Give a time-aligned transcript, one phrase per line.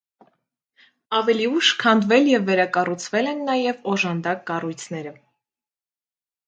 [1.17, 5.17] Ավելի ուշ քանդվել և վերակառուցվել են նաև օժանդակ կառույցները։